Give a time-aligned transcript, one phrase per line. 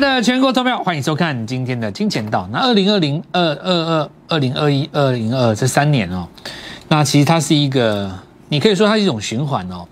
[0.00, 2.48] 的全国投票，欢迎收看今天的金钱道。
[2.50, 6.26] 那二零二零、二二二、二零二一、二零二这三年哦，
[6.88, 8.10] 那其实它是一个，
[8.48, 9.86] 你可以说它是一种循环哦。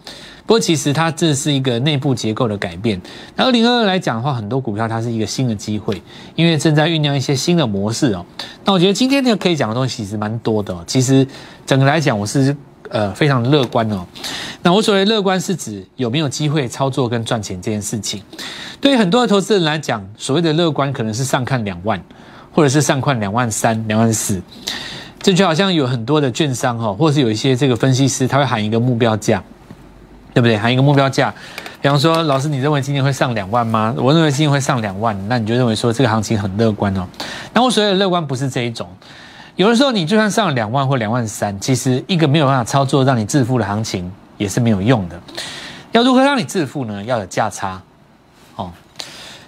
[0.46, 2.98] 不过其实它这是一个内部结构的改变。
[3.36, 6.02] 那二零二二来讲的话，很多股票它是一个新的机会，
[6.34, 8.24] 因为正在酝酿一些新的模式哦。
[8.64, 10.74] 那我觉得今天这个可以讲的东西其实蛮多的。
[10.86, 11.26] 其实
[11.66, 12.56] 整个来讲，我是
[12.90, 14.06] 呃非常乐观哦。
[14.62, 18.22] 那我所谓乐观是指有没有机会操作跟赚钱这件事情。
[18.80, 22.02] 对于很多的投资人来讲，所谓的乐观可能是上看两万，
[22.52, 24.42] 或者是上看两万三、两万四。
[25.20, 29.42] 这就好像有很多的券商哈，或是有一些这个分析师，他会喊一个目标价。
[30.34, 30.56] 对不对？
[30.56, 31.34] 喊一个目标价，
[31.80, 33.92] 比方说，老师，你认为今年会上两万吗？
[33.96, 37.04] 我认为今年会上两万，那你就认为说这个行情很乐观哦。
[37.52, 38.86] 那我所谓的乐观不是这一种，
[39.58, 45.20] 有的时候你就算上了两万或两万三，其实一个没有办法操作让你致富的行情也是没有用的。
[45.90, 47.02] 要如何让你致富呢？
[47.02, 47.82] 要有价差
[48.54, 48.70] 哦。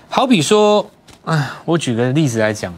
[0.08, 0.84] 好比说，
[1.24, 2.74] 啊，我举个例子来讲。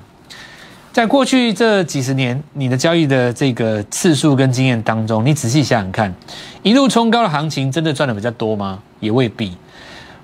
[0.92, 6.14] 在过去这几十年，你的交易的这个次数跟经验当中，你仔细想想看，
[6.62, 8.78] 一路冲高的行情真的赚的比较多吗？
[9.00, 9.56] 也未必。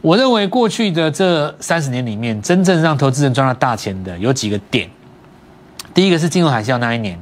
[0.02, 4.90] 我认为过去的这三十年里面，真正让投资人赚到大钱的有几个点。
[5.98, 7.18] 第一个是金融海啸那一年，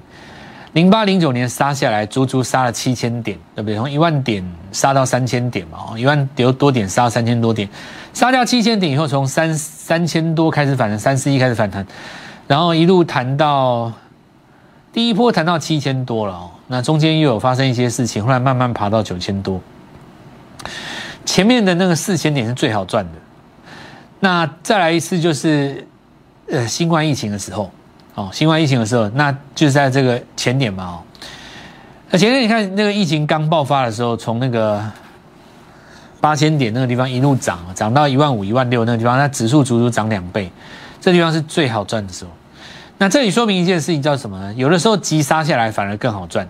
[0.75, 3.75] 零八零九年杀下来，足足杀了七千点，对不对？
[3.75, 7.67] 从一万点杀到三千点嘛，哦，一万多多点杀到三千多点，
[8.13, 11.87] 杀掉七千点以后，从三三千多开始反弹，三四一开始反弹。
[12.47, 13.91] 然后一路谈到
[14.93, 19.59] 第一波谈到七千多了哦，那中间又有发生一些事情，后来慢慢爬到九千多。
[21.25, 23.13] 前面的那个四千点是最好赚的，
[24.21, 25.89] 那再来一次就是
[26.51, 27.71] 呃新冠疫情的时候
[28.17, 30.97] 哦，新冠疫情的时候，那就是在这个前点嘛哦。
[32.11, 34.83] 那前面你看那个疫情刚爆发的时候，从那个
[36.21, 40.51] 八千点那个地方一路涨，涨到一万五、一万六那个地方，那指数足足涨两倍。
[40.99, 42.31] 这地方是最好赚的时候，
[42.99, 44.55] 那这里说明一件事情叫什么呢？
[44.55, 46.49] 有的时候急杀下来反而更好赚，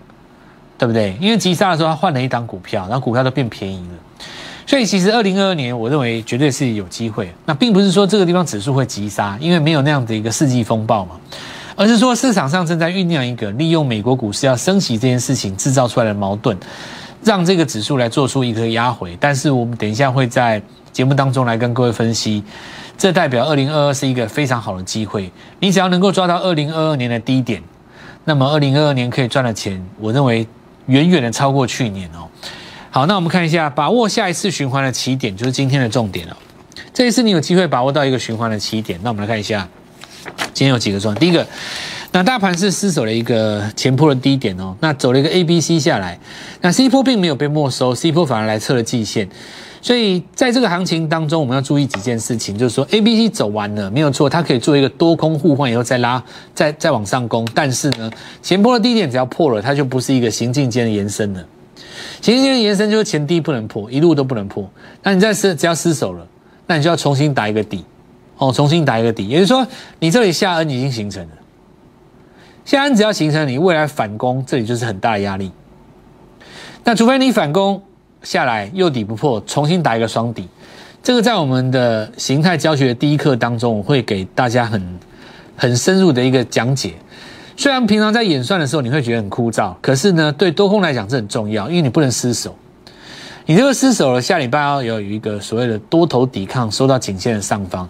[0.77, 1.17] 对不对？
[1.19, 4.25] 因为急杀的时候他换了一档股票，然后股票都变便宜了，
[4.65, 7.31] 所以其实二零二二年我认为绝对是有机会。
[7.45, 11.19] 那并不是说这个地方指数会急杀，因为没有那样的一个世纪风暴嘛，
[11.77, 16.57] 而是说市场上正在酝酿一个利用美国股市要升息这件事情制造出来的矛盾，
[17.23, 19.15] 让这个指数来做出一个压回。
[19.19, 20.59] 但是我们等一下会在
[20.91, 22.43] 节目当中来跟各位分析。
[22.97, 27.61] 这代表二零二二是一个非常好的机会，你只要能够抓到二零二二年的低点，
[28.25, 30.47] 那么二零二二年可以赚的钱，我认为
[30.87, 32.27] 远远的超过去年哦。
[32.89, 36.35] 好，那我们看一下，把握下一次循环的起点，就是今天的重点了。
[36.91, 39.67] 这一次你有机会把握到一个循环的起点，那我们来看一下，
[40.57, 41.45] 今天有几个状第一个，
[42.11, 46.17] 那大盘是失守了一个前坡的低点哦，那走了一个 A、B、C 下来，
[46.61, 49.29] 那 C 波并没有被没收，C 波反而来测了季线。
[49.83, 56.23] 所以在这个行情当中，我们要注意几件事情，就是说 A、B、C 走完了没有错，它可以做一个多空互换以后再拉，
[56.55, 57.47] 再再往上攻。
[57.53, 58.09] 但是呢，
[58.41, 61.45] 前波的低点只要破了，它就不是一个行进间的延伸了。
[62.19, 64.67] 行进间的延伸就是前低不能破，一路都不能破。
[65.03, 66.25] 那你在失只要失守了，
[66.65, 67.85] 那你就要重新打一个底，
[68.37, 69.27] 哦，重新打一个底。
[69.27, 69.67] 也就是说，
[69.99, 71.35] 你这里下 N 已经形成了，
[72.65, 75.51] 下 N 只要形成，你未来反攻这里就是很大的压力。
[76.83, 77.81] 那除非你反攻。
[78.23, 80.49] 下来又底不破，重新打一个双底，
[81.03, 84.99] 这个在我们的形态教学第一课当中，我会给大家很
[85.55, 86.95] 很深入的一个讲解。
[87.55, 92.53] 虽然平常在演算的时候你会觉得很枯燥，可是呢，对多空来讲这很重要，因为你不能失手。
[93.45, 97.87] 你这个失手了，下礼拜要有一个所谓的多头抵抗，收到颈线的上方，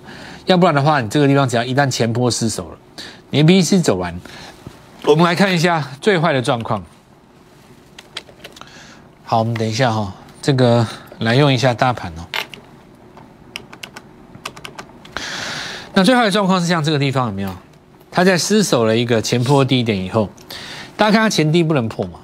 [0.47, 2.77] 要不然的话，你这个地方只要一旦前坡失手了，
[3.29, 4.17] 你 B C 走完，
[5.03, 6.83] 我们来看一下最坏的状况。
[9.25, 10.87] 好，我们等一下哈，这个
[11.19, 12.23] 来用一下大盘哦。
[15.93, 17.51] 那最坏的状况是像这个地方有没有？
[18.09, 20.29] 它在失守了一个前坡低点以后，
[20.95, 22.19] 大家看它前低不能破嘛？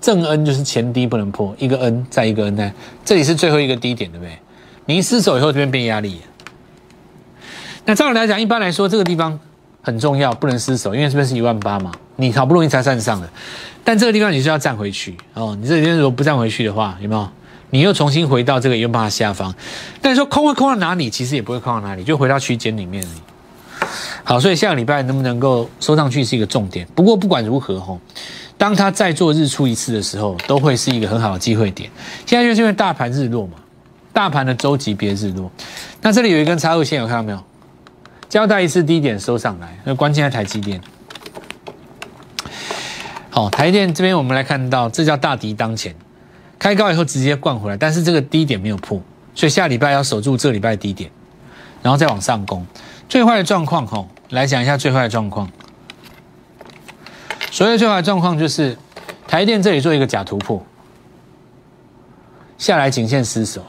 [0.00, 2.72] 正 N 就是前低不能破，一个 N 再一个 N 呢，
[3.04, 4.38] 这里是最后一个低点，对不对？
[4.84, 6.20] 你一失守以后，这边变压力。
[7.88, 9.38] 那照理来讲，一般来说这个地方
[9.80, 13.28] 很重要，不能失守，因为这边是一万八嘛，你好不容易才站上的。
[13.84, 17.28] 但这个地方你是要站回去哦，你这边如果不站回去的话，有没有？
[17.70, 19.54] 你又重新回到这个一万八下方。
[20.02, 21.08] 但是说空会空到哪里？
[21.08, 23.06] 其实也不会空到哪里，就回到区间里面。
[24.24, 26.84] 好，所以下个礼拜能不能够收上去是一个重点。
[26.92, 28.00] 不过不管如何吼，
[28.58, 31.88] 当它再做日出一次的时候，都会是一个很好的机会点。
[32.24, 33.52] 现在就是因为大盘日落嘛，
[34.12, 35.48] 大盘的周级别日落。
[36.02, 37.40] 那这里有一根插入线，有看到没有？
[38.28, 40.80] 交代一次低点收上来，那关键在台积电。
[43.30, 45.94] 好，台积电这边我们来看到，这叫大敌当前，
[46.58, 49.00] 开高以后直接灌回来，但是这个低点没有破，
[49.34, 51.10] 所以下礼拜要守住这礼拜低点，
[51.82, 52.66] 然后再往上攻。
[53.08, 55.48] 最坏的状况吼，来讲一下最坏的状况。
[57.52, 58.76] 所谓最坏的状况就是
[59.28, 60.64] 台电这里做一个假突破，
[62.58, 63.64] 下来颈线失守。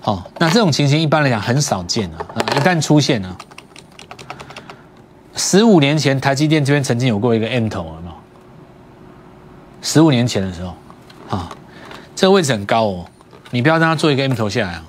[0.00, 2.26] 好，那这种情形一般来讲很少见啊，
[2.56, 3.36] 一旦出现呢，
[5.36, 8.14] 十五年前台积电这边曾经有过一个 M 头，有没有？
[9.82, 10.74] 十五年前的时候，
[11.28, 11.50] 啊，
[12.16, 13.06] 这个位置很高哦，
[13.50, 14.84] 你不要让它做一个 M 头下来啊。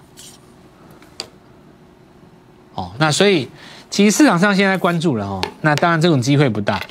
[2.76, 3.50] 哦，那所以
[3.90, 6.82] 其实市场上现在关注了哦，那当然这种机会不大。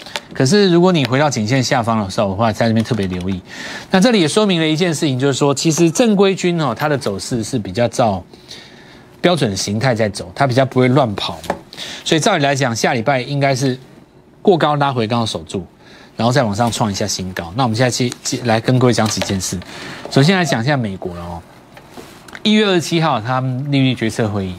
[0.40, 3.38] 可是如果你回到颈线下方的时候的话，在这边特别留意。
[3.90, 8.24] 那这里也说明了一件事情，就是说其实正规军哦，它的走势是比较照
[9.20, 11.38] 标准形态在走，它比较不会乱跑。
[12.06, 13.78] 所以照理来讲，下礼拜应该是
[14.40, 15.62] 过高拉回，刚好守住，
[16.16, 17.52] 然后再往上创一下新高。
[17.54, 18.10] 那我们现在去
[18.44, 19.60] 来跟各位讲几件事。
[20.10, 21.42] 首先来讲一下美国了哦，
[22.42, 24.54] 一月二十七号他们利率决策会议。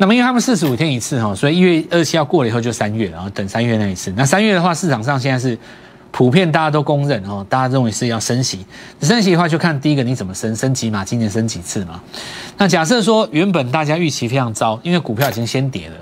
[0.00, 4.10] 那么，因为他们四十五天一次哈，所以一月二十七号过了以后就三月，然后等三月那一次。
[4.16, 5.58] 那三月的话，市场上现在是
[6.10, 8.64] 普遍大家都公认哦，大家认为是要升息。
[9.02, 12.00] 升息的话，就看第一个你怎么升，升几码，今年升几次嘛。
[12.56, 15.96] 那假设说原本大家预期非常糟，因为股票已经先跌了，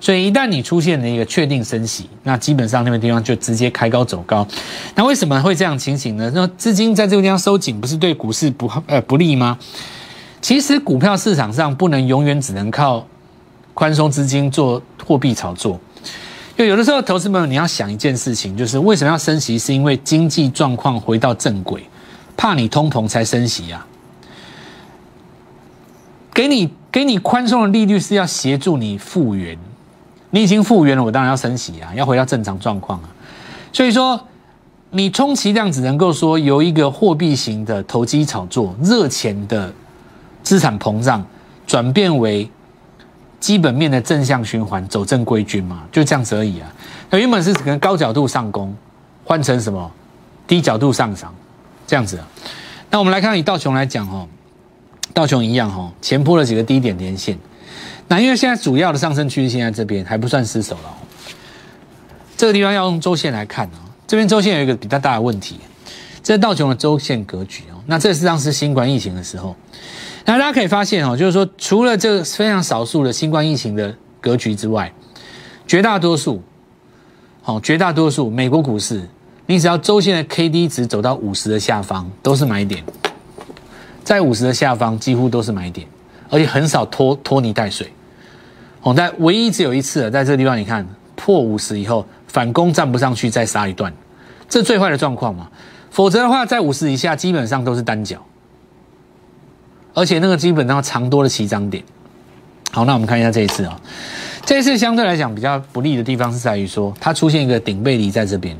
[0.00, 4.46] 所以一旦你出现了一个确定升息，那基本上那个地方就直接开高走高。
[4.94, 6.30] 那为什么会这样情形呢？
[6.32, 9.58] 那资金在这个地方收紧，不是对股市不呃不利吗？
[10.40, 13.04] 其实股票市场上不能永远只能靠。
[13.80, 15.80] 宽松资金做货币炒作，
[16.54, 19.58] 就有的时候，投资朋友你要想一件事情，就是为什么要升息？
[19.58, 21.82] 是因为经济状况回到正轨，
[22.36, 23.86] 怕你通膨才升息啊。
[26.34, 29.56] 给你给你宽松的利率是要协助你复原，
[30.28, 33.08] 你已经复原了，我当然要升息啊，要回到正常状况啊。
[33.72, 34.20] 所以说，
[34.90, 39.72] 你充其量只能够说由一个货币型的投机炒作、热钱的
[40.42, 41.24] 资产膨胀
[41.66, 42.46] 转变为。
[43.40, 46.70] 基本面的正向循环，走正规军嘛，就这样子而已啊。
[47.08, 48.76] 那原本是可能高角度上攻，
[49.24, 49.90] 换成什么
[50.46, 51.34] 低角度上涨，
[51.86, 52.28] 这样子啊。
[52.90, 54.28] 那我们来看以道琼来讲哦，
[55.14, 57.38] 道琼一样哦，前铺了几个低点连线。
[58.08, 60.94] 那因为现在主要的上升趋势线在这边，还不算失守了。
[62.36, 65.58] 这个地方要用周线来看啊，这边周线有一个比较大的问题，
[66.22, 67.80] 这是道琼的周线格局哦。
[67.86, 69.56] 那这实际上是新冠疫情的时候。
[70.24, 74.92] 那大家可以发现哦，就是说，除了这非常少数的新冠疫情的格局之外，
[75.66, 76.42] 绝大多数，
[77.42, 79.08] 好，绝大多数美国股市，
[79.46, 82.84] 你只要周线的 K D 值走到五十的下方，都是买点，
[84.04, 85.86] 在五十的下方几乎都是买点，
[86.28, 87.92] 而且很少拖拖泥带水。
[88.82, 93.92] 哦，但唯一只有一次，在这个地方，你看破五十以后反攻站不上去，再杀一段，
[94.48, 95.48] 这最坏的状况嘛。
[95.90, 98.24] 否则的话，在五十以下基本上都是单脚。
[99.94, 101.82] 而且那个基本上长多了起涨点，
[102.70, 103.80] 好，那我们看一下这一次啊，
[104.44, 108.56] 这一次相对来讲比较不利的地方是在于说，它出现一个顶背离在这边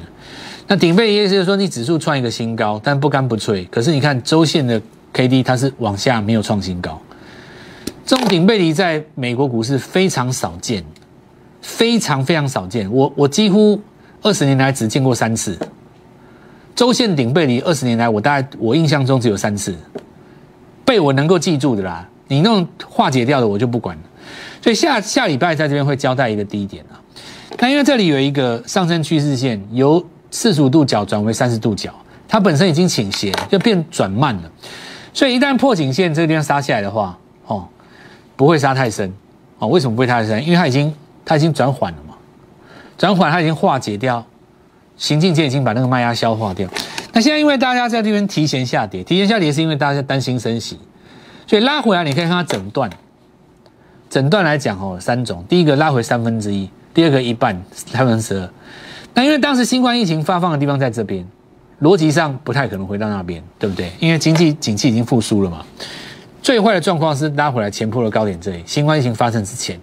[0.66, 3.64] 那顶背离意思就是说，你指数创一个新高，但不干不脆。
[3.70, 4.80] 可是你看周线的
[5.12, 7.00] K D 它是往下没有创新高，
[8.06, 10.84] 这种顶背离在美国股市非常少见，
[11.60, 12.88] 非常非常少见。
[12.92, 13.80] 我我几乎
[14.22, 15.58] 二十年来只见过三次
[16.76, 19.76] 周线顶背离，二十年来我大概我印象中只有三次。
[20.90, 24.02] 被我能够记住的啦，你那种化解掉的我就不管了。
[24.60, 26.98] 所以下下礼拜在这边会交代一个低点啊。
[27.60, 31.94] 那因为这里有一个上升趋势线，由四十五度角转为三十度角，
[32.26, 34.50] 它本身已经倾斜，就变转慢了。
[35.14, 37.16] 所以一旦破颈线这个地方杀下来的话，
[37.46, 37.68] 哦，
[38.34, 39.14] 不会杀太深
[39.60, 39.68] 哦。
[39.68, 40.44] 为什么不会太深？
[40.44, 40.92] 因为它已经
[41.24, 42.16] 它已经转缓了嘛，
[42.98, 44.26] 转缓它已经化解掉，
[44.96, 46.68] 行进间已经把那个卖压消化掉。
[47.12, 50.78] 那现在因为大家在这边提前下跌，提前下跌是因为大家担心升息，
[51.46, 52.88] 所以拉回来你可以看它整段，
[54.08, 58.48] 整段来讲哦，三种，第一个拉回三分之一，第二个一半三分之二。
[59.14, 61.26] 那因为当时新冠疫情发放的地方在这边，
[61.82, 63.90] 逻辑上不太可能回到那边，对不对？
[63.98, 65.64] 因为经济景气已经复苏了嘛。
[66.40, 69.78] 最坏的状况是拉回来前坡的高点这里，新冠疫情发生之前，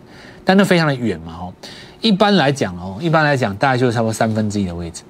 [0.45, 1.53] 但那非常的远嘛哦。
[1.99, 5.03] 一般来讲哦，一般来讲大概就是差不多三分之一的位置。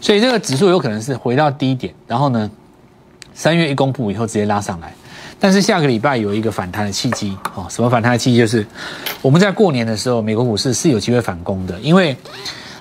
[0.00, 2.50] 所以这个指数有可能是回到低点，然后呢，
[3.34, 4.94] 三月一公布以后直接拉上来，
[5.40, 8.38] 但是下个礼拜有一个反弹的契机哦，什么反弹的契机？
[8.38, 8.66] 就是
[9.22, 12.16] 我们在过年的时候，美国股市是有机会反攻的，因为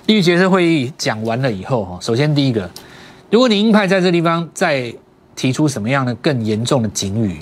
[0.06, 2.70] 利率决策会议讲完了以后哈，首先第一个，
[3.32, 4.94] 如果你鹰派在这地方再
[5.36, 7.40] 提出什么样的更严重的警语，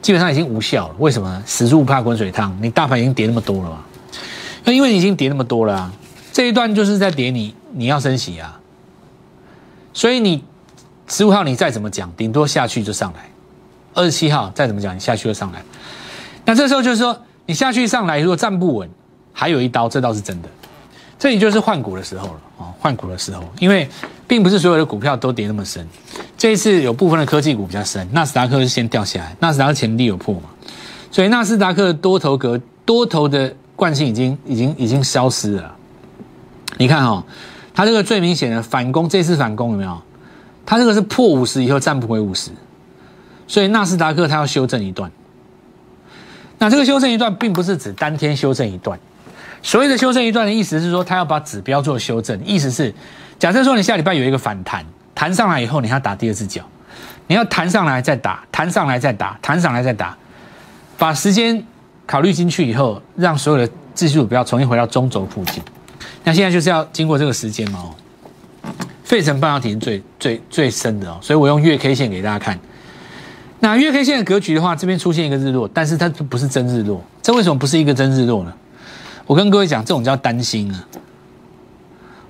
[0.00, 0.94] 基本上已经无效了。
[0.98, 1.42] 为什么？
[1.44, 3.84] 死猪不怕滚水烫，你大盘已经跌那么多了嘛，
[4.64, 5.92] 那因为你已经跌那么多了啊，
[6.32, 8.58] 这一段就是在跌你，你要升息啊。
[9.98, 10.44] 所以你
[11.08, 13.18] 十五号你再怎么讲，顶多下去就上来；
[13.94, 15.60] 二十七号再怎么讲，你下去就上来。
[16.44, 18.88] 那这时候就是说，你下去上来，如果站不稳，
[19.32, 20.48] 还有一刀，这倒是真的。
[21.18, 23.88] 这里就是换股的时候了哦，换股的时候，因为
[24.28, 25.84] 并不是所有的股票都跌那么深，
[26.36, 30.42] 这一次有部分的科技股比较深，纳斯达克是先掉下来，纳斯达克前低有破嘛，
[31.10, 35.74] 所以纳斯达克多头格多头的惯性已经已经已经消失了。
[36.76, 37.24] 你看哦，
[37.78, 40.02] 它这个最明显的反攻，这次反攻有没有？
[40.66, 42.50] 它这个是破五十以后站不回五十，
[43.46, 45.08] 所以纳斯达克它要修正一段。
[46.58, 48.98] 那这个修正一段，并不是指当天修正一段。
[49.62, 52.92] 所谓的修正一段的意思是说，他要把指标做修正，意思是，
[53.38, 56.62] 假设说你下礼拜有一个反弹，弹上来以后，你要打第二只脚，
[57.28, 60.18] 你要弹上来再打，弹上来再打，弹上来再打，
[60.98, 61.64] 把时间
[62.08, 65.62] 考虑进去以后，让所有的技术指标重新回到中轴附近。
[66.28, 67.78] 那现在就是要经过这个时间嘛？
[67.80, 67.88] 哦，
[69.02, 72.60] 费城半导体是最最最深的哦，所以我用月 K 线给大家看。
[73.60, 78.52] 那月 K 线的格局的话，这边出现一个日落，但是它不是真日落，这为什么不是一个真日落呢？
[79.26, 80.88] 我跟各位讲，这种叫担心啊，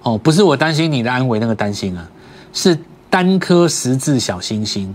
[0.05, 2.09] 哦，不是我担心你的安危那个担心啊，
[2.53, 2.79] 是
[3.11, 4.95] 单颗十字小星星。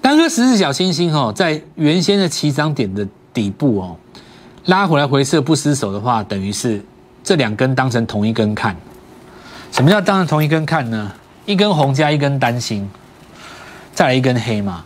[0.00, 3.96] 单颗十字小星星哦，在原先的起涨点的底部哦，
[4.66, 6.80] 拉回来回撤不失手的话，等于是
[7.28, 8.74] 这两根当成同一根看。
[9.70, 11.12] 什么叫当成同一根看呢？
[11.44, 12.88] 一根红加一根单星，
[13.92, 14.82] 再来一根黑嘛。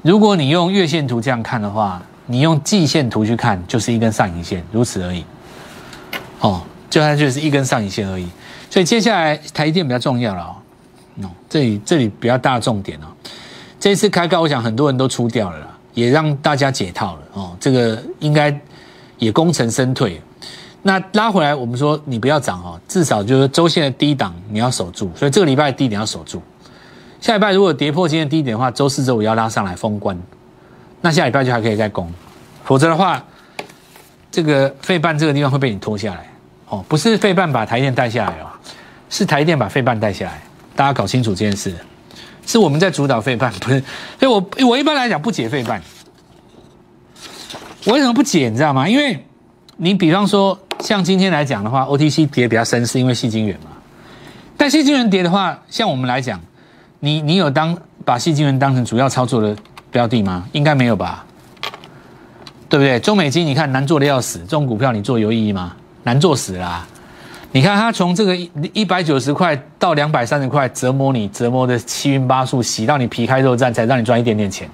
[0.00, 2.02] 如果你用月线图这样看的话。
[2.30, 5.24] 你用季线图去看，就是一根上影线，如此而已。
[6.40, 6.60] 哦，
[6.90, 8.28] 就它就是一根上影线而已。
[8.68, 11.30] 所以接下来台电比较重要了哦。
[11.48, 13.06] 这里这里比较大的重点哦。
[13.80, 17.56] 这次开高，我想很多人都出掉了，也让大家解套了哦。
[17.58, 18.54] 这个应该
[19.16, 20.20] 也功成身退。
[20.82, 25.10] 那拉回来，我们说你不要涨哦，至少就是周线的低档你要守住。
[25.14, 26.40] 所以这个礼拜低点要守住。
[27.20, 30.16] 下礼拜如果跌破今天低点的话，周四周五要拉上来封关。
[31.00, 32.12] 那下礼拜就还可以再攻，
[32.64, 33.22] 否则的话，
[34.30, 36.30] 这个费半这个地方会被你拖下来
[36.68, 36.84] 哦。
[36.88, 38.46] 不是费半把台电带下来哦，
[39.10, 40.40] 是台电把费半带下来。
[40.76, 41.74] 大家搞清楚这件事，
[42.46, 43.80] 是我们在主导费半，不是。
[44.20, 45.82] 所以我我一般来讲不解费半。
[47.84, 48.48] 我为什么不解？
[48.48, 48.88] 你知道吗？
[48.88, 49.24] 因为
[49.78, 53.70] 你比方说像今天来讲的话，OTC 跌比较深，是因为细晶元嘛。
[54.56, 56.40] 但细晶元跌的话，像我们来讲，
[57.00, 59.56] 你你有当把细晶元当成主要操作的？
[59.90, 60.46] 标的吗？
[60.52, 61.24] 应该没有吧，
[62.68, 63.00] 对不对？
[63.00, 65.74] 中美金你看难做的要死，这种股票你做有意义吗？
[66.02, 66.86] 难做死啦！
[67.52, 74.68] 你看它从这个一一百九十块到两百三十块，折磨你，折磨的七晕八素，洗到你皮开肉绽，才让你赚一点点钱，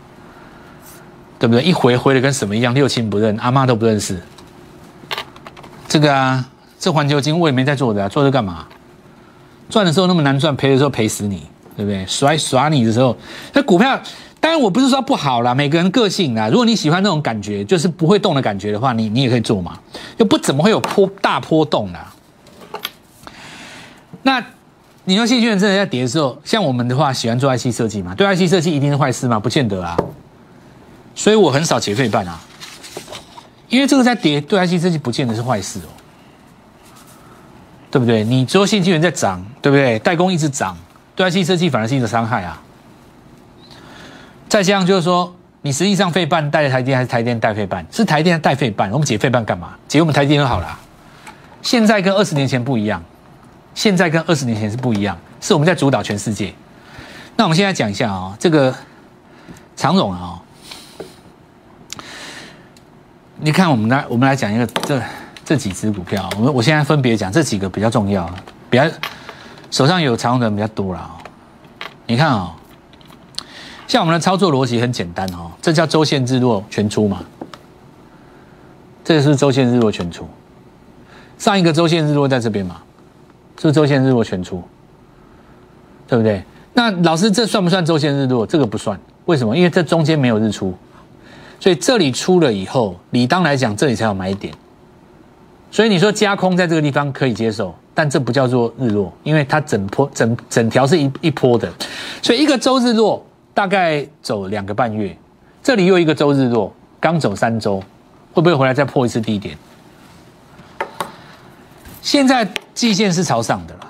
[1.39, 1.63] 对不对？
[1.63, 4.21] 一回回的跟什么一样，六亲不认，阿妈都不认识。
[5.95, 6.45] 这个啊，
[6.81, 8.67] 这环球金我也没在做的啊，做这干嘛？
[9.71, 11.47] 赚的时候那么难赚，赔的时候赔死你，
[11.77, 12.05] 对不对？
[12.05, 13.17] 耍耍你的时候，
[13.53, 14.01] 那股票。
[14.41, 16.49] 当然，我不是说不好啦，每个人个性啦。
[16.49, 19.79] 如果你喜欢那种感觉，就是不会动的感觉的话，你你也可以做嘛。
[20.17, 22.13] 又不怎么会有波大波动啦。
[24.25, 24.45] 那
[25.05, 28.17] 你说信息源真的在跌的时候，像我们的话，喜欢做 IC 设计嘛？
[28.17, 29.39] 对 IC 设计一定是坏事吗？
[29.39, 29.97] 不见得啊。
[31.15, 32.41] 所以我很少解费办啊，
[33.75, 35.91] 因为这个在跌，对 IC 设计不见得是坏事哦，
[37.91, 38.23] 对不对？
[38.23, 39.99] 你说信息源在涨，对不对？
[39.99, 40.77] 代工一直涨，
[41.17, 42.63] 对 IC 设计反而是一个伤害啊。
[44.49, 47.85] 再这样就是说，你实际上费半带台电还是台电带费半？
[47.91, 49.75] 是台电带费半，我们解费半干嘛？
[49.89, 50.79] 解我们台电就好了。
[51.61, 53.03] 现在跟二十年前不一样，
[53.75, 56.55] 现在跟二十年前是不一样，是我们在主导全世界。
[57.35, 58.73] 那我们现在讲一下啊，这个
[59.75, 60.41] 常总啊，
[63.37, 65.01] 你看我们来，我们来讲一个这
[65.45, 68.29] 这几只股票，我们我现在分别讲这几个比较重要，
[68.71, 68.85] 比较
[69.71, 71.17] 手上有常总的人比较多了啊。
[72.07, 72.55] 你看啊。
[73.87, 77.23] 像我们的操作逻辑很简单哦，这叫周线日落全出嘛。
[79.05, 80.27] 这是周线日落全出，
[81.37, 82.79] 上一个周线日落在这边嘛，
[83.61, 84.63] 是周线日落全出，
[86.09, 86.43] 对不对？
[86.73, 88.47] 那老师这算不算周线日落？
[88.47, 89.55] 这个不算，为什么？
[89.55, 90.75] 因为这中间没有日出，
[91.59, 94.53] 所以这里出了以后，理当来讲这里才有买点。
[95.71, 101.73] 所以你说加空在这个地方可以接受，但这不叫做日落，因为它整坡整整条是一一波的，
[102.23, 103.25] 所以一个周日落。
[103.55, 105.17] 大概走两个半月，
[105.63, 107.79] 这里又一个周日落，刚走三周，
[108.33, 109.57] 会不会回来再破一次低点？
[112.03, 113.87] 现在季线是朝上的了，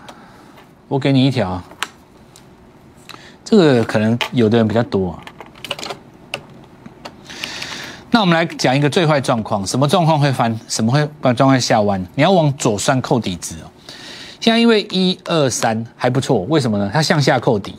[0.87, 1.63] 我给你一条，
[3.43, 5.19] 这个可能有的人比较多。
[8.15, 10.57] 那我们来讲一个最坏状况，什么状况会翻？
[10.69, 12.01] 什么会把状况下弯？
[12.15, 13.67] 你要往左算扣底值哦。
[14.39, 16.89] 现在因为一二三还不错，为什么呢？
[16.95, 17.75] 它向下扣底。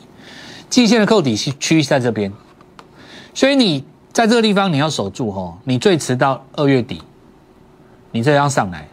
[0.68, 2.30] 季线的扣底区区在这边，
[3.32, 7.00] 所以你在这个地方你要守住哈，你最迟到二月底，
[8.10, 8.86] 你这样上来，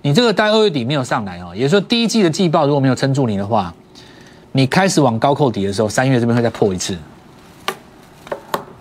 [0.00, 3.74] 你这个待二月底没有上来哦，也就是说第一季的季报如果没有撑住你的话，
[4.52, 6.96] 你开始往高扣底的时候，三月这边会再破一次。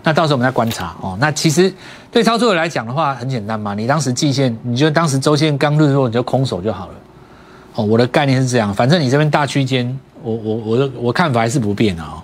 [0.08, 1.18] 那到时候我们再观察哦。
[1.20, 1.74] 那其实
[2.16, 6.94] 对操作者来讲的话，很简单嘛，你当时季线，你就当时周线刚日落，你就空手就好了。
[7.74, 12.24] 哦，我的概念是这样，反正你这边大区间，我我我的我看法还是不变的哦。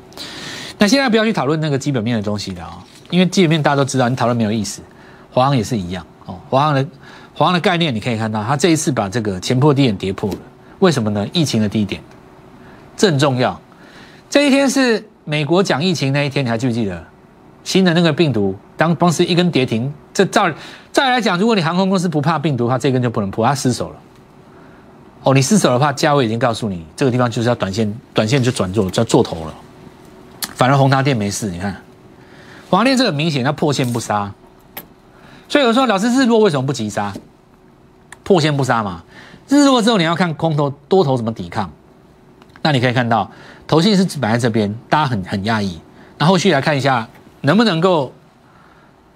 [0.77, 2.79] 那现在不要去讨论那个基本面的东西的哦，
[3.10, 4.81] 因为基本面大家都知道，你讨论没有意思。
[5.29, 6.88] 华航也是一样哦，华航的
[7.33, 10.38] 华航的概念你可以看到，它这一次把这个前破低点跌破了，
[10.79, 11.27] 为什么呢？
[11.33, 12.01] 疫情的低点，
[12.95, 13.60] 这很重要。
[14.29, 17.11] 这一天是美国讲疫情那一天，你还记不记得？
[17.63, 20.51] 新的那个病毒，当当时一根跌停，这照
[20.91, 23.96] 再来讲，如果你航空公司不怕病毒的话，这根就不能破，它失手了。
[25.24, 29.53] 哦，你失手的话，价位已经告诉你，这个地方就是要短线，短线就转做，叫做头了。
[30.56, 31.80] 反而红塔店没事，你看，
[32.70, 34.34] 宏达电这个明显要破线不杀，
[35.48, 37.13] 所以有时候老师日落为什么不急杀？
[38.24, 39.03] 破线不杀嘛，
[39.48, 41.72] 日落之后你要看空头多头怎么抵抗。
[42.63, 43.30] 那你可以看到，
[43.68, 45.80] 头信是摆在这边，大家很很压抑。
[46.18, 47.08] 那后续来看一下。
[47.41, 48.13] 能不能够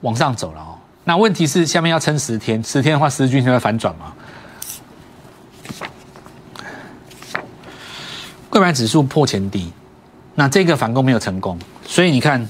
[0.02, 0.78] 往上走了哦？
[1.04, 4.14] 那问题是下面要撑十天，十天的话，十日均线会反转吗？
[8.50, 9.72] 贵买指数破前低，
[10.36, 12.48] 那这个反攻没有成功，所以你看，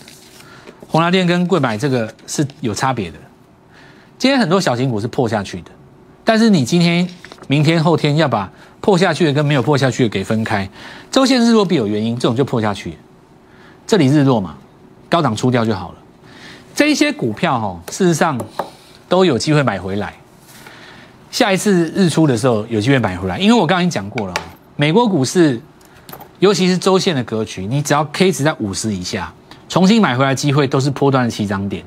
[0.87, 3.17] 红拉电跟贵买这个是有差别的。
[4.17, 5.71] 今天很多小型股是破下去的，
[6.23, 7.09] 但是你今天、
[7.47, 10.69] 明天、后天要把破下去的跟没有破下去的给分开。
[11.11, 12.97] 周线日落必有原因，这种就破下去，
[13.87, 14.55] 这里日落嘛。
[15.09, 15.95] 高档出掉就好了。
[16.73, 18.39] 这一些股票哈，事实上
[19.07, 20.13] 都有机会买回来。
[21.31, 24.33] 下一次日出的时候有机会买回来，因为我刚刚已经讲过了，
[24.75, 25.61] 美国股市
[26.39, 29.33] 尤其是周线的格局，你只要 K 值在五十以下，
[29.67, 31.83] 重新买回来机会都是波段的起涨点。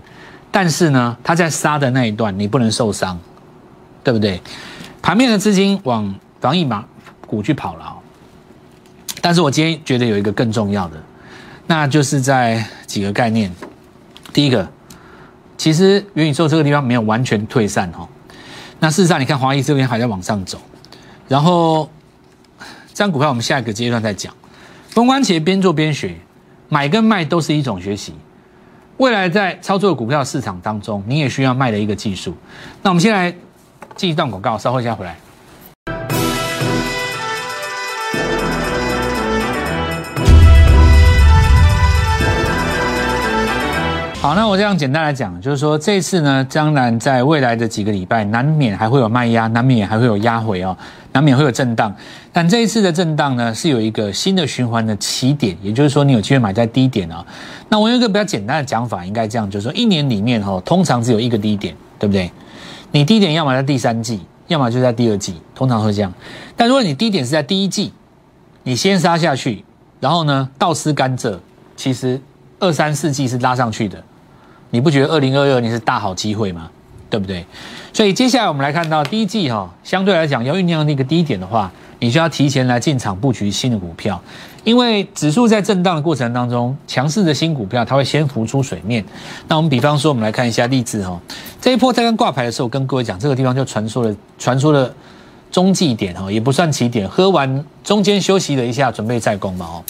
[0.51, 3.19] 但是呢，它在杀的那一段你不能受伤，
[4.03, 4.41] 对不对？
[5.03, 6.85] 盘面的资金往防疫码
[7.27, 7.95] 股去跑了。
[9.21, 10.97] 但是我今天觉得有一个更重要的。
[11.71, 13.55] 那就是在几个概念，
[14.33, 14.67] 第一个，
[15.59, 18.09] 其实元宇宙这个地方没有完全退散哈。
[18.81, 20.59] 那事实上，你看华谊这边还在往上走，
[21.29, 21.91] 然后
[22.89, 24.35] 这张股票我们下一个阶段再讲。
[24.89, 26.17] 封关企业边做边学，
[26.71, 28.15] 买跟卖都是一种学习。
[28.97, 32.35] 未来在操作股票市场当中，你也需要卖的一个技术。
[32.83, 33.33] 那我们先来
[33.95, 35.17] 进一段广告，稍后一下回来。
[44.29, 50.77] 好，那我这样简单来讲，就是说这次呢，将然在未来的几个礼拜，难免还会有卖压，难免还会有压回哦，
[51.15, 51.97] 难免会有震荡。
[52.31, 57.25] 但这一次的震荡呢，是有一个新的循环的起点，也就是说，你有机会买在低点啊。
[57.71, 62.31] 那我有一个比较简单的讲法，应该这样，就是说，一年里面哈，通常只有一个低点，对不对？
[62.93, 66.13] 你低点要么在第三季，要么就在第二季，通常会这样。
[66.55, 67.95] 但如果你低点是在第一季，
[68.63, 69.65] 你先杀下去，
[70.01, 71.39] 然后呢，倒吃甘蔗，
[71.75, 72.21] 其实。
[72.61, 74.03] 二三四季是拉上去的，
[74.71, 76.71] 你不觉得二零二二年是大好机会吗？
[77.11, 77.45] 对不对？
[77.93, 84.21] 所以接下来我们来看到第一季哈，相对来讲要酝酿那个低点的话，你就要提前来进场布局新的股票，
[84.63, 89.03] 因为指数在震荡的过程当中，强势的新股票它会先浮出水面。
[89.49, 91.19] 那我们比方说，我们来看一下例子哈，
[91.63, 94.93] 这一波在刚挂牌的时候，跟各位讲这个地方就传说了，传说了。
[95.51, 99.85] 中继点哈也不算起点，喝完中间休息了一下，准备再攻嘛哦。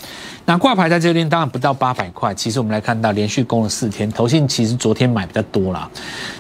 [0.45, 5.91] 那挂牌在这边当然不到八百块，其实我们来看到连续攻了四天，投信其实昨天买比较多啦。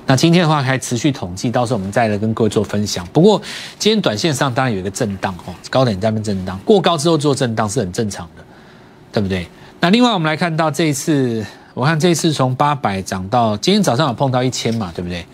[0.06, 3.06] 那今天的话还持续统计，到时候我们再来跟各位做分享。
[3.12, 3.38] 不过
[3.78, 8.42] 今天短线上当然有一个震荡哦，高点在那边震荡，过高之后做震荡是很正常的，
[9.12, 9.46] 对不对？
[9.80, 15.26] 那另外我们来看到这一次，我看这一次从八百涨到今天早上有碰到一千嘛，对不对？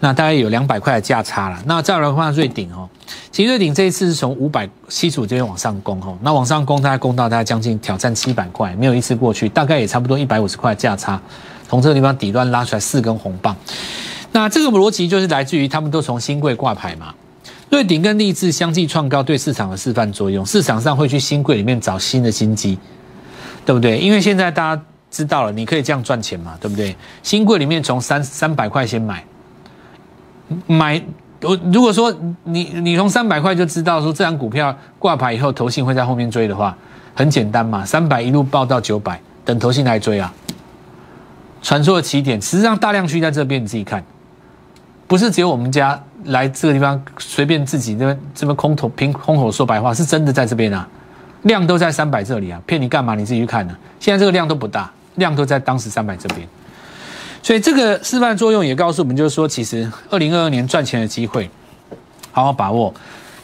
[0.00, 1.62] 那大概有两百块的价差了。
[1.64, 2.86] 那再来看瑞鼎哦，
[3.30, 11.20] 其实瑞鼎这一次是从五百七十五这边往上攻哦，那往上攻大概攻到大概将近挑战七百块，没有一次过去，大概也差不多一百五十块价差，
[11.68, 13.54] 从这个地方底端拉出来四根红棒。
[14.32, 17.14] 那这个逻辑就是来自于他们都从新贵挂牌嘛，
[17.70, 22.78] 瑞鼎跟立志相继创高，对市场的示范作用，市场上会去新贵里面找新的新机，
[23.66, 23.98] 对不对？
[23.98, 26.96] 因为现在大家知道了，你可以这样赚钱嘛，对不对？
[27.22, 29.24] 新贵里面从三三百块钱买。
[30.66, 31.02] 买
[31.44, 36.76] 我如果说你你从三百块就知道说这张股票挂牌以后投信会在后面追的话，
[37.14, 40.32] 很简单嘛，三百一路报到九百，等投信来追啊。
[41.62, 44.04] 传说的起点，实际上大量区在这边，你自己看，
[45.06, 50.86] 不是只有我们家来这个地方随便自己这边这边空头凭空口说白话，是真的在这边啊，
[51.42, 53.14] 量都在三百这里啊，骗你干嘛？
[53.14, 53.76] 你自己去看呢。
[53.98, 56.46] 现在这个量都不大，量都在当时三百这边。
[57.44, 61.50] 所以这个示范作用也告诉我们，就是说，其实二零二二年赚钱的机会
[62.32, 62.92] 好好把握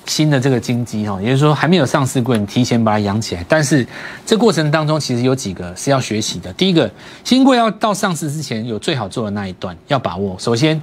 [0.06, 3.44] 新的这个金鸡哈，也就是说还没有上市过，你提前把它养起来。
[3.46, 3.86] 但是
[4.24, 6.50] 这过程当中其实有几个是要学习的。
[6.54, 6.90] 第一个，
[7.24, 10.34] 新贵要到上市之前有最好做的那一段要把握。
[10.38, 10.80] 首先，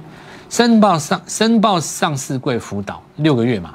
[0.48, 3.74] 申报上申报上市柜辅导六个月嘛。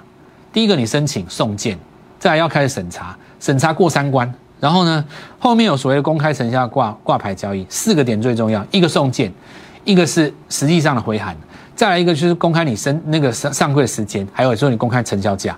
[0.54, 1.78] 第一个，你申请送件，
[2.18, 5.04] 再要开始审查，审查过三关，然后呢，
[5.40, 9.30] 后面有所谓的公开成交挂挂牌交易，四个点最重要，一个送件，
[9.84, 11.36] 一个是实际上的回函。
[11.76, 15.54] 再来一个就是公开你升那个上上柜的时间，还有说你公开成交价，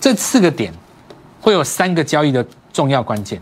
[0.00, 0.72] 这四个点
[1.40, 3.40] 会有三个交易的重要关键。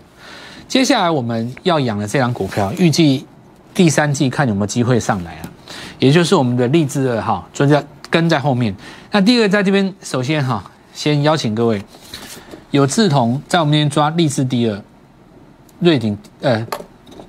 [0.68, 3.26] 接下来我们要养的这张股票，预计
[3.72, 5.48] 第三季看有没有机会上来啊，
[5.98, 8.76] 也就是我们的励志二号，专家跟在后面。
[9.10, 11.82] 那第二个在这边，首先哈，先邀请各位
[12.74, 14.82] 有志同在我们那边抓励志第二、
[15.78, 16.66] 瑞鼎呃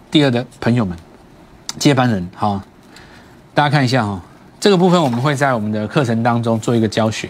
[0.09, 0.97] 第二的朋友们，
[1.77, 2.59] 接班人好，
[3.53, 4.19] 大家看一下哈。
[4.59, 7.29] 这个部分我们会在我们的课程当中做一个教学，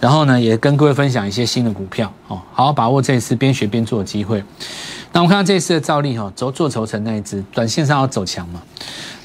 [0.00, 4.42] 然后呢，也跟各位分享一些新的股票哦，好好把握这一次边学边做的机会。
[5.12, 8.60] 那我们看到这一次的照例哈，走做筹成那一只，短线上要走强嘛？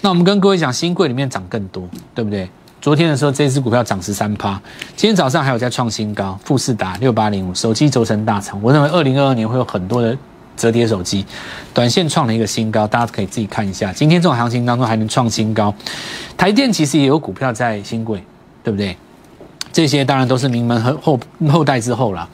[0.01, 2.47] 那我们跟各位讲，新贵里面涨更多，对不对？
[2.87, 4.51] 昨天的时候，这只股票涨十三趴，
[4.95, 10.17] 今天早上还有在创新高，富士达六八零五手机轴承大厂，我认为二零二二年会有很多的。
[10.55, 11.25] 折叠手机，
[11.73, 13.91] 短线创了一个新高，大家可以自己看一下。
[13.91, 15.71] 今天这种行情当中还能创新高，
[16.37, 18.23] 台电其实也有股票在新贵，
[18.63, 18.95] 对不对？
[19.73, 21.19] 这些当然都是名门后后
[21.51, 22.27] 后代之后了。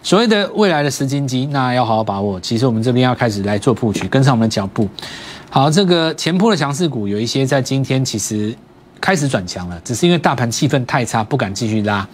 [0.00, 2.38] 所谓的未来的十金机，那要好好把握。
[2.40, 4.88] 其实我们这边要开始来做布局，跟上我们的脚步。
[5.50, 8.54] 好，这个前坡的强势股有一些在今天其实
[9.00, 12.06] 开始转强了，只是因为大盘气氛太差，不敢继续拉。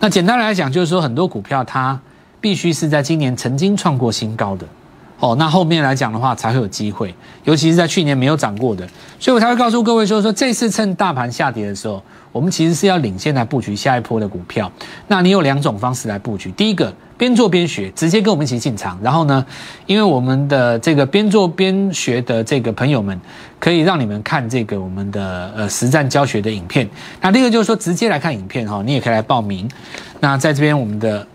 [0.00, 1.98] 那简单来讲，就是说很多股票它
[2.40, 4.66] 必须是在今年曾经创过新高的。
[5.20, 8.86] 哦，那后面来讲的话才会有机会，尤其是在去年没有涨过的，
[9.18, 12.00] 所以我才会告诉各位说说这次趁大盘下跌的时候，
[12.30, 14.70] 我们其实是要领先来布局下一波的股票。
[15.08, 18.96] 那你有两种方式来布局，第一个边做边学，直接跟我们一起进场。
[19.02, 19.44] 然后呢，
[19.86, 23.20] 因为我们的这个边做边学的这个朋友们，
[23.58, 26.88] 可以让你们看这个我们的呃实战教学的影片。
[27.20, 29.68] 那第二个就是说直接来看影片哈，你也可以来报名。
[30.20, 31.26] 那在这边我们的。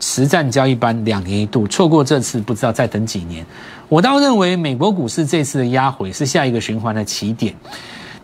[0.00, 3.44] 实战交易班两年一度，错过这次不知道再等几年。
[3.88, 7.54] 我倒认为美国股市这次的压回是下一个循环的起点。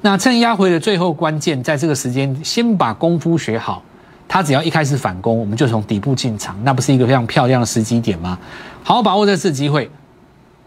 [0.01, 3.83] 那趁压回的最后关键，在这个时间先把功夫学好。
[4.29, 8.39] 它只要一开始反攻，我们就从底部进场，那不是一个非常漂亮的时机点吗？
[8.83, 9.91] 好好把握这次机会。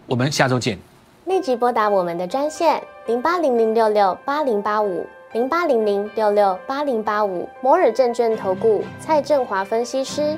[0.06, 0.78] 我们下周见。
[1.26, 5.06] 立即拨打我们的专线零八零零六六八零八五。
[5.34, 10.38] 零八零零六六八零八五摩尔证券投顾蔡振华分析师，